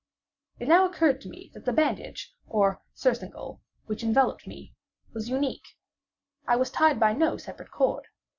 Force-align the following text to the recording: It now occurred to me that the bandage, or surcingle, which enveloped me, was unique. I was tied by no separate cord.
It 0.59 0.67
now 0.67 0.87
occurred 0.89 1.21
to 1.21 1.29
me 1.29 1.51
that 1.53 1.65
the 1.65 1.71
bandage, 1.71 2.33
or 2.47 2.81
surcingle, 2.95 3.61
which 3.85 4.01
enveloped 4.01 4.47
me, 4.47 4.73
was 5.13 5.29
unique. 5.29 5.75
I 6.47 6.55
was 6.55 6.71
tied 6.71 6.99
by 6.99 7.13
no 7.13 7.37
separate 7.37 7.69
cord. 7.69 8.07